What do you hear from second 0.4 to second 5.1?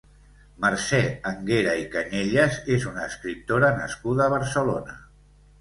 Mercè Anguera i Cañellas és una escriptora nascuda a Barcelona.